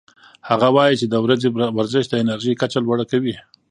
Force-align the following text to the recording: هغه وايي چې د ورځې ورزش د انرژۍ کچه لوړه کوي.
هغه 0.49 0.67
وايي 0.75 0.95
چې 1.01 1.05
د 1.09 1.15
ورځې 1.25 1.47
ورزش 1.77 2.05
د 2.09 2.13
انرژۍ 2.23 2.53
کچه 2.61 2.79
لوړه 2.85 3.05
کوي. 3.11 3.35